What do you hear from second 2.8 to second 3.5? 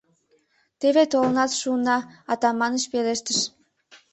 пелештыш.